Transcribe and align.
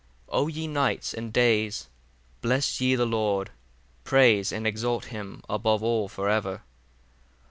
47 0.29 0.43
O 0.43 0.47
ye 0.47 0.67
nights 0.67 1.13
and 1.13 1.31
days, 1.31 1.87
bless 2.41 2.81
ye 2.81 2.95
the 2.95 3.05
Lord: 3.05 3.51
praise 4.03 4.51
and 4.51 4.65
exalt 4.65 5.05
him 5.13 5.43
above 5.47 5.83
all 5.83 6.07
for 6.09 6.27
ever. 6.27 6.63